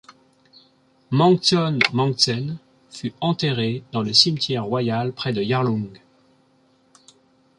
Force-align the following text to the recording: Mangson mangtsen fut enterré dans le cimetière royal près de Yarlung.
Mangson 1.11 1.77
mangtsen 1.93 2.57
fut 2.89 3.13
enterré 3.21 3.83
dans 3.91 4.01
le 4.01 4.11
cimetière 4.13 4.65
royal 4.65 5.13
près 5.13 5.31
de 5.31 5.43
Yarlung. 5.43 5.93